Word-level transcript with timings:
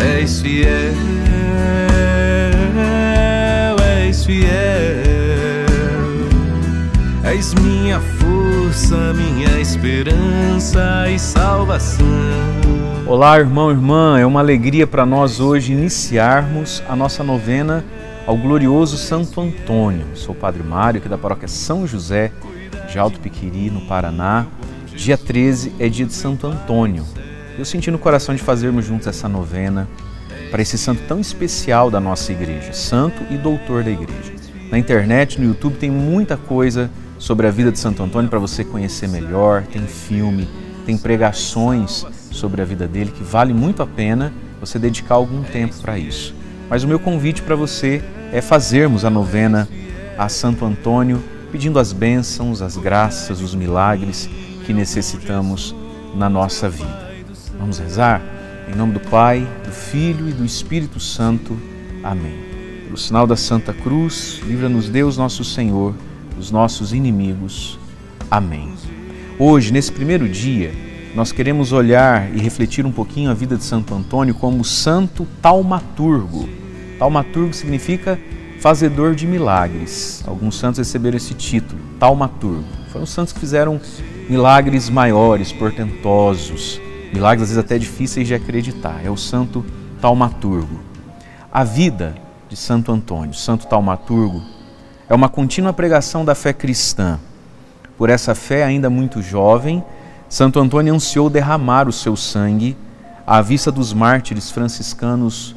és 0.00 0.40
fiel, 0.40 0.94
és 4.06 4.24
fiel, 4.24 4.48
és 7.24 7.54
minha 7.54 8.00
força, 8.00 9.12
minha 9.12 9.60
esperança 9.60 11.08
e 11.10 11.18
salvação. 11.18 12.06
Olá, 13.06 13.38
irmão, 13.38 13.70
irmã, 13.70 14.18
é 14.18 14.24
uma 14.24 14.40
alegria 14.40 14.86
para 14.86 15.04
nós 15.04 15.40
hoje 15.40 15.72
iniciarmos 15.72 16.82
a 16.88 16.96
nossa 16.96 17.22
novena 17.22 17.84
ao 18.26 18.36
glorioso 18.36 18.96
Santo 18.96 19.40
Antônio. 19.40 20.06
Sou 20.14 20.34
o 20.34 20.38
Padre 20.38 20.62
Mário, 20.62 20.98
aqui 20.98 21.08
da 21.08 21.18
paróquia 21.18 21.48
São 21.48 21.86
José 21.86 22.32
de 22.90 22.98
Alto 22.98 23.20
Piquiri, 23.20 23.70
no 23.70 23.82
Paraná. 23.82 24.46
Dia 24.94 25.18
13 25.18 25.72
é 25.78 25.88
dia 25.88 26.06
de 26.06 26.12
Santo 26.12 26.46
Antônio. 26.46 27.04
Eu 27.60 27.64
senti 27.66 27.90
no 27.90 27.98
coração 27.98 28.34
de 28.34 28.42
fazermos 28.42 28.86
juntos 28.86 29.06
essa 29.06 29.28
novena 29.28 29.86
para 30.50 30.62
esse 30.62 30.78
santo 30.78 31.02
tão 31.06 31.20
especial 31.20 31.90
da 31.90 32.00
nossa 32.00 32.32
igreja, 32.32 32.72
santo 32.72 33.22
e 33.30 33.36
doutor 33.36 33.84
da 33.84 33.90
igreja. 33.90 34.32
Na 34.70 34.78
internet, 34.78 35.38
no 35.38 35.46
YouTube, 35.46 35.76
tem 35.76 35.90
muita 35.90 36.38
coisa 36.38 36.90
sobre 37.18 37.46
a 37.46 37.50
vida 37.50 37.70
de 37.70 37.78
Santo 37.78 38.02
Antônio 38.02 38.30
para 38.30 38.38
você 38.38 38.64
conhecer 38.64 39.10
melhor. 39.10 39.64
Tem 39.64 39.82
filme, 39.82 40.48
tem 40.86 40.96
pregações 40.96 42.06
sobre 42.30 42.62
a 42.62 42.64
vida 42.64 42.88
dele 42.88 43.12
que 43.14 43.22
vale 43.22 43.52
muito 43.52 43.82
a 43.82 43.86
pena 43.86 44.32
você 44.58 44.78
dedicar 44.78 45.16
algum 45.16 45.42
tempo 45.42 45.74
para 45.82 45.98
isso. 45.98 46.34
Mas 46.66 46.82
o 46.82 46.88
meu 46.88 46.98
convite 46.98 47.42
para 47.42 47.56
você 47.56 48.02
é 48.32 48.40
fazermos 48.40 49.04
a 49.04 49.10
novena 49.10 49.68
a 50.16 50.30
Santo 50.30 50.64
Antônio, 50.64 51.22
pedindo 51.52 51.78
as 51.78 51.92
bênçãos, 51.92 52.62
as 52.62 52.78
graças, 52.78 53.42
os 53.42 53.54
milagres 53.54 54.30
que 54.64 54.72
necessitamos 54.72 55.76
na 56.16 56.30
nossa 56.30 56.66
vida. 56.66 57.09
Vamos 57.60 57.78
rezar? 57.78 58.22
Em 58.72 58.74
nome 58.74 58.94
do 58.94 59.00
Pai, 59.00 59.46
do 59.66 59.70
Filho 59.70 60.30
e 60.30 60.32
do 60.32 60.46
Espírito 60.46 60.98
Santo. 60.98 61.54
Amém. 62.02 62.34
Pelo 62.86 62.96
sinal 62.96 63.26
da 63.26 63.36
Santa 63.36 63.74
Cruz, 63.74 64.40
livra-nos 64.46 64.88
Deus 64.88 65.18
nosso 65.18 65.44
Senhor 65.44 65.94
dos 66.34 66.50
nossos 66.50 66.94
inimigos. 66.94 67.78
Amém. 68.30 68.72
Hoje, 69.38 69.74
nesse 69.74 69.92
primeiro 69.92 70.26
dia, 70.26 70.72
nós 71.14 71.32
queremos 71.32 71.70
olhar 71.70 72.34
e 72.34 72.40
refletir 72.40 72.86
um 72.86 72.92
pouquinho 72.92 73.30
a 73.30 73.34
vida 73.34 73.56
de 73.58 73.62
Santo 73.62 73.94
Antônio 73.94 74.34
como 74.34 74.64
santo 74.64 75.26
taumaturgo. 75.42 76.48
Taumaturgo 76.98 77.52
significa 77.52 78.18
fazedor 78.58 79.14
de 79.14 79.26
milagres. 79.26 80.24
Alguns 80.26 80.56
santos 80.56 80.78
receberam 80.78 81.18
esse 81.18 81.34
título, 81.34 81.78
taumaturgo. 81.98 82.64
Foram 82.90 83.04
santos 83.04 83.34
que 83.34 83.40
fizeram 83.40 83.78
milagres 84.30 84.88
maiores, 84.88 85.52
portentosos, 85.52 86.80
milagres 87.12 87.42
às 87.42 87.48
vezes 87.50 87.64
até 87.64 87.78
difíceis 87.78 88.26
de 88.26 88.34
acreditar. 88.34 89.00
É 89.04 89.10
o 89.10 89.16
santo 89.16 89.64
taumaturgo. 90.00 90.80
A 91.52 91.64
vida 91.64 92.14
de 92.48 92.56
Santo 92.56 92.92
Antônio, 92.92 93.34
santo 93.34 93.66
taumaturgo, 93.66 94.42
é 95.08 95.14
uma 95.14 95.28
contínua 95.28 95.72
pregação 95.72 96.24
da 96.24 96.34
fé 96.34 96.52
cristã. 96.52 97.18
Por 97.98 98.08
essa 98.08 98.34
fé, 98.34 98.64
ainda 98.64 98.88
muito 98.88 99.20
jovem, 99.20 99.84
Santo 100.28 100.60
Antônio 100.60 100.94
ansiou 100.94 101.28
derramar 101.28 101.88
o 101.88 101.92
seu 101.92 102.14
sangue 102.14 102.76
à 103.26 103.42
vista 103.42 103.72
dos 103.72 103.92
mártires 103.92 104.50
franciscanos 104.50 105.56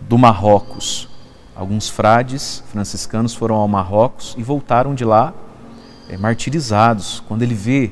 do 0.00 0.16
Marrocos. 0.16 1.08
Alguns 1.54 1.88
frades 1.88 2.62
franciscanos 2.70 3.34
foram 3.34 3.56
ao 3.56 3.68
Marrocos 3.68 4.34
e 4.38 4.42
voltaram 4.42 4.94
de 4.94 5.04
lá 5.04 5.34
é, 6.08 6.16
martirizados. 6.16 7.22
Quando 7.26 7.42
ele 7.42 7.54
vê 7.54 7.90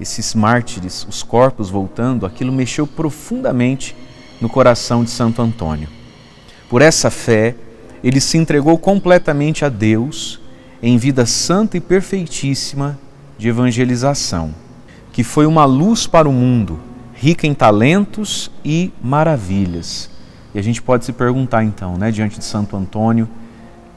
esses 0.00 0.34
mártires, 0.34 1.06
os 1.08 1.22
corpos 1.22 1.70
voltando, 1.70 2.26
aquilo 2.26 2.52
mexeu 2.52 2.86
profundamente 2.86 3.96
no 4.40 4.48
coração 4.48 5.02
de 5.02 5.10
Santo 5.10 5.40
Antônio. 5.40 5.88
Por 6.68 6.82
essa 6.82 7.10
fé, 7.10 7.54
ele 8.02 8.20
se 8.20 8.36
entregou 8.36 8.76
completamente 8.78 9.64
a 9.64 9.68
Deus 9.68 10.40
em 10.82 10.98
vida 10.98 11.24
santa 11.24 11.76
e 11.76 11.80
perfeitíssima 11.80 12.98
de 13.38 13.48
evangelização, 13.48 14.54
que 15.12 15.24
foi 15.24 15.46
uma 15.46 15.64
luz 15.64 16.06
para 16.06 16.28
o 16.28 16.32
mundo, 16.32 16.78
rica 17.14 17.46
em 17.46 17.54
talentos 17.54 18.50
e 18.64 18.92
maravilhas. 19.02 20.10
E 20.54 20.58
a 20.58 20.62
gente 20.62 20.82
pode 20.82 21.04
se 21.04 21.12
perguntar 21.12 21.64
então, 21.64 21.96
né, 21.96 22.10
diante 22.10 22.38
de 22.38 22.44
Santo 22.44 22.76
Antônio, 22.76 23.28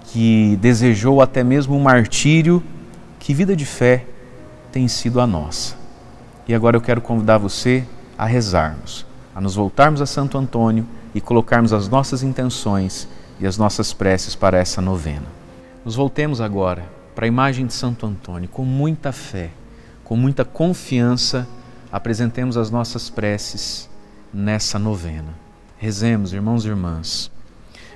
que 0.06 0.58
desejou 0.62 1.22
até 1.22 1.44
mesmo 1.44 1.76
o 1.78 1.84
martírio, 1.84 2.64
que 3.20 3.34
vida 3.34 3.56
de 3.56 3.66
fé 3.66 4.06
tem 4.72 4.88
sido 4.88 5.20
a 5.20 5.28
nossa. 5.28 5.79
E 6.50 6.56
agora 6.56 6.76
eu 6.76 6.82
quero 6.82 7.00
convidar 7.00 7.38
você 7.38 7.86
a 8.18 8.26
rezarmos, 8.26 9.06
a 9.36 9.40
nos 9.40 9.54
voltarmos 9.54 10.02
a 10.02 10.08
Santo 10.08 10.36
Antônio 10.36 10.84
e 11.14 11.22
colocarmos 11.22 11.72
as 11.72 11.88
nossas 11.88 12.24
intenções 12.24 13.08
e 13.40 13.46
as 13.46 13.56
nossas 13.56 13.94
preces 13.94 14.34
para 14.34 14.58
essa 14.58 14.82
novena. 14.82 15.28
Nos 15.86 15.94
voltemos 15.94 16.42
agora 16.42 16.84
para 17.14 17.26
a 17.26 17.28
imagem 17.28 17.68
de 17.68 17.74
Santo 17.76 18.04
Antônio 18.08 18.50
com 18.50 18.66
muita 18.66 19.12
fé, 19.12 19.52
com 20.04 20.16
muita 20.18 20.44
confiança, 20.44 21.48
apresentemos 21.92 22.58
as 22.58 22.72
nossas 22.72 23.12
preces 23.12 23.88
nessa 24.34 24.80
novena. 24.80 25.36
Rezemos, 25.78 26.34
irmãos 26.34 26.66
e 26.66 26.70
irmãs. 26.70 27.30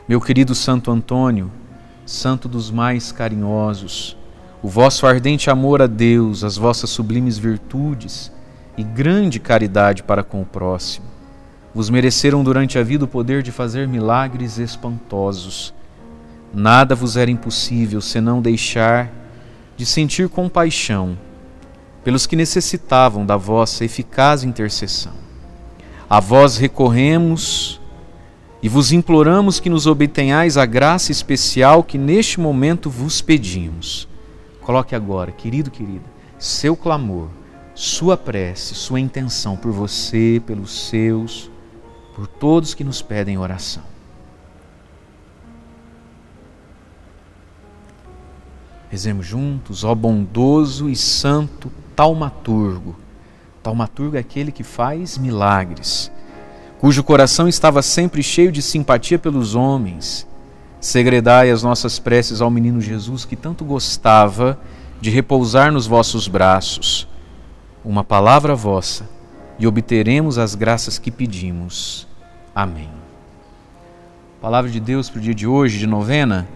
Meu 0.07 0.21
querido 0.21 0.53
Santo 0.53 0.91
Antônio, 0.91 1.51
santo 2.05 2.47
dos 2.47 2.69
mais 2.69 3.11
carinhosos, 3.11 4.15
o 4.61 4.69
vosso 4.69 5.07
ardente 5.07 5.49
amor 5.49 5.81
a 5.81 5.87
Deus, 5.87 6.43
as 6.43 6.55
vossas 6.55 6.91
sublimes 6.91 7.39
virtudes, 7.39 8.31
e 8.77 8.83
grande 8.83 9.39
caridade 9.39 10.03
para 10.03 10.23
com 10.23 10.41
o 10.41 10.45
próximo. 10.45 11.05
Vos 11.73 11.89
mereceram 11.89 12.43
durante 12.43 12.77
a 12.77 12.83
vida 12.83 13.05
o 13.05 13.07
poder 13.07 13.41
de 13.41 13.51
fazer 13.51 13.87
milagres 13.87 14.59
espantosos. 14.59 15.73
Nada 16.53 16.93
vos 16.93 17.17
era 17.17 17.31
impossível 17.31 17.99
senão 17.99 18.41
deixar 18.41 19.11
de 19.75 19.85
sentir 19.85 20.29
compaixão 20.29 21.17
pelos 22.03 22.27
que 22.27 22.35
necessitavam 22.35 23.25
da 23.25 23.37
vossa 23.37 23.83
eficaz 23.83 24.43
intercessão. 24.43 25.13
A 26.09 26.19
vós 26.19 26.57
recorremos 26.57 27.81
e 28.61 28.69
vos 28.69 28.91
imploramos 28.91 29.59
que 29.59 29.69
nos 29.69 29.87
obtenhais 29.87 30.57
a 30.57 30.65
graça 30.65 31.11
especial 31.11 31.83
que 31.83 31.97
neste 31.97 32.39
momento 32.39 32.89
vos 32.89 33.19
pedimos. 33.19 34.07
Coloque 34.61 34.93
agora, 34.95 35.31
querido, 35.31 35.71
querida, 35.71 36.05
seu 36.37 36.75
clamor 36.75 37.29
sua 37.75 38.15
prece, 38.15 38.75
sua 38.75 38.99
intenção 38.99 39.57
por 39.57 39.71
você, 39.71 40.41
pelos 40.45 40.87
seus, 40.87 41.49
por 42.15 42.27
todos 42.27 42.73
que 42.73 42.83
nos 42.83 43.01
pedem 43.01 43.37
oração. 43.37 43.83
Rezemos 48.89 49.25
juntos, 49.25 49.83
ó 49.83 49.95
bondoso 49.95 50.87
e 50.87 50.95
santo 50.95 51.71
taumaturgo. 51.95 52.95
Taumaturgo 53.63 54.17
é 54.17 54.19
aquele 54.19 54.51
que 54.51 54.63
faz 54.63 55.17
milagres, 55.17 56.11
cujo 56.79 57.03
coração 57.03 57.47
estava 57.47 57.81
sempre 57.81 58.21
cheio 58.21 58.51
de 58.51 58.61
simpatia 58.61 59.17
pelos 59.17 59.55
homens. 59.55 60.27
Segredai 60.79 61.49
as 61.49 61.63
nossas 61.63 61.97
preces 61.97 62.39
ao 62.39 62.51
menino 62.51 62.79
Jesus 62.79 63.25
que 63.25 63.37
tanto 63.37 63.65
gostava 63.65 64.59
de 65.01 65.09
repousar 65.09 65.71
nos 65.71 65.87
vossos 65.87 66.27
braços 66.27 67.07
uma 67.83 68.03
palavra 68.03 68.55
vossa 68.55 69.09
e 69.59 69.67
obteremos 69.67 70.37
as 70.37 70.55
graças 70.55 70.97
que 70.97 71.11
pedimos. 71.11 72.07
Amém. 72.55 72.89
Palavra 74.41 74.69
de 74.69 74.79
Deus 74.79 75.09
para 75.09 75.19
o 75.19 75.21
dia 75.21 75.35
de 75.35 75.47
hoje, 75.47 75.79
de 75.79 75.87
novena. 75.87 76.47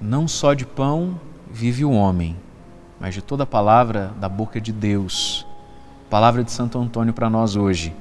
Não 0.00 0.26
só 0.26 0.54
de 0.54 0.64
pão 0.64 1.20
vive 1.50 1.84
o 1.84 1.90
homem, 1.90 2.36
mas 2.98 3.14
de 3.14 3.22
toda 3.22 3.42
a 3.42 3.46
palavra 3.46 4.12
da 4.20 4.28
boca 4.28 4.60
de 4.60 4.72
Deus. 4.72 5.46
Palavra 6.08 6.42
de 6.42 6.50
Santo 6.50 6.78
Antônio 6.78 7.12
para 7.12 7.28
nós 7.28 7.56
hoje. 7.56 7.94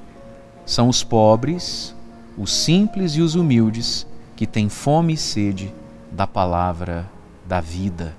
São 0.66 0.88
os 0.88 1.04
pobres, 1.04 1.96
os 2.38 2.54
simples 2.54 3.14
e 3.14 3.22
os 3.22 3.36
humildes 3.36 4.06
que 4.36 4.48
têm 4.48 4.70
fome 4.70 5.14
e 5.14 5.18
sede 5.18 5.74
da 6.12 6.26
palavra 6.26 7.10
da 7.46 7.60
vida. 7.60 8.16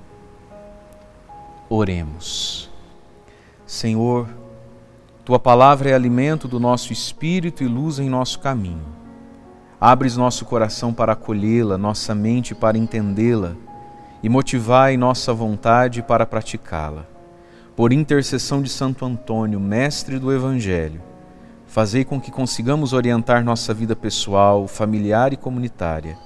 Oremos. 1.69 2.69
Senhor, 3.67 4.29
tua 5.25 5.38
palavra 5.38 5.90
é 5.90 5.94
alimento 5.94 6.49
do 6.49 6.58
nosso 6.58 6.93
espírito 6.93 7.62
e 7.62 7.67
luz 7.67 7.99
em 7.99 8.08
nosso 8.08 8.38
caminho. 8.38 8.84
Abres 9.81 10.17
nosso 10.17 10.44
coração 10.44 10.93
para 10.93 11.12
acolhê-la, 11.12 11.78
nossa 11.78 12.14
mente 12.14 12.55
para 12.55 12.76
entendê-la 12.76 13.55
e 14.22 14.28
motivai 14.28 14.96
nossa 14.96 15.32
vontade 15.32 16.02
para 16.02 16.26
praticá-la. 16.26 17.06
Por 17.76 17.93
intercessão 17.93 18.61
de 18.61 18.69
Santo 18.69 19.05
Antônio, 19.05 19.58
mestre 19.58 20.19
do 20.19 20.32
Evangelho, 20.32 21.00
fazei 21.67 22.05
com 22.05 22.20
que 22.20 22.31
consigamos 22.31 22.93
orientar 22.93 23.43
nossa 23.44 23.72
vida 23.72 23.96
pessoal, 23.96 24.67
familiar 24.67 25.32
e 25.32 25.37
comunitária 25.37 26.17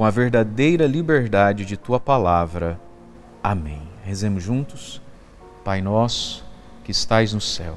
com 0.00 0.06
a 0.06 0.10
verdadeira 0.10 0.86
liberdade 0.86 1.66
de 1.66 1.76
tua 1.76 2.00
palavra. 2.00 2.80
Amém. 3.42 3.82
Rezemos 4.02 4.42
juntos. 4.42 4.98
Pai 5.62 5.82
nosso, 5.82 6.42
que 6.82 6.90
estais 6.90 7.34
no 7.34 7.40
céu, 7.40 7.76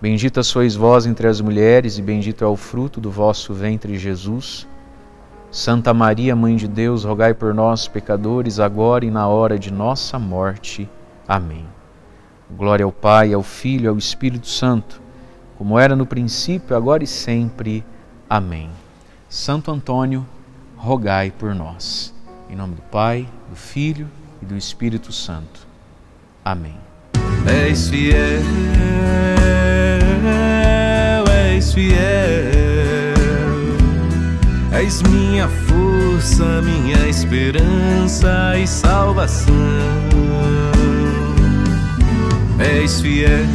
Bendita 0.00 0.42
sois 0.42 0.74
vós 0.74 1.04
entre 1.04 1.28
as 1.28 1.40
mulheres, 1.42 1.98
e 1.98 2.02
bendito 2.02 2.42
é 2.42 2.46
o 2.46 2.56
fruto 2.56 3.00
do 3.00 3.10
vosso 3.10 3.52
ventre, 3.52 3.98
Jesus. 3.98 4.66
Santa 5.50 5.92
Maria, 5.92 6.34
Mãe 6.34 6.56
de 6.56 6.66
Deus, 6.66 7.04
rogai 7.04 7.34
por 7.34 7.52
nós, 7.52 7.86
pecadores, 7.86 8.58
agora 8.58 9.04
e 9.04 9.10
na 9.10 9.28
hora 9.28 9.58
de 9.58 9.70
nossa 9.70 10.18
morte. 10.18 10.88
Amém. 11.28 11.66
Glória 12.56 12.84
ao 12.84 12.92
Pai, 12.92 13.34
ao 13.34 13.42
Filho 13.42 13.84
e 13.84 13.88
ao 13.88 13.98
Espírito 13.98 14.46
Santo, 14.46 15.02
como 15.58 15.78
era 15.78 15.94
no 15.94 16.06
princípio, 16.06 16.74
agora 16.74 17.04
e 17.04 17.06
sempre. 17.06 17.84
Amém. 18.28 18.70
Santo 19.28 19.70
Antônio, 19.70 20.26
rogai 20.76 21.30
por 21.30 21.54
nós. 21.54 22.14
Em 22.48 22.56
nome 22.56 22.74
do 22.74 22.82
Pai, 22.82 23.28
do 23.50 23.56
Filho 23.56 24.08
e 24.40 24.46
do 24.46 24.56
Espírito 24.56 25.12
Santo. 25.12 25.66
Amém. 26.44 26.76
És 31.56 31.72
fiel. 31.72 32.60
És 34.82 35.02
minha 35.02 35.48
força, 35.66 36.62
minha 36.62 37.06
esperança 37.08 38.54
e 38.56 38.66
salvação. 38.66 39.54
És 42.58 43.00
fiel, 43.00 43.46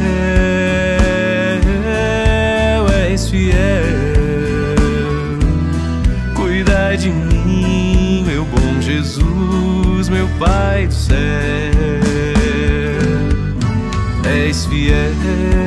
és 3.10 3.28
fiel. 3.28 3.84
Cuida 6.34 6.96
de 6.96 7.10
mim, 7.10 8.24
meu 8.26 8.44
bom 8.44 8.80
Jesus, 8.80 10.08
meu 10.08 10.28
Pai 10.38 10.86
do 10.86 10.94
céu. 10.94 11.16
És 14.24 14.66
fiel. 14.66 15.65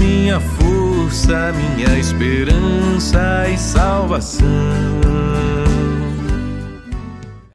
Minha 0.00 0.40
força, 0.40 1.52
minha 1.52 1.98
esperança 1.98 3.46
e 3.48 3.58
salvação. 3.58 4.46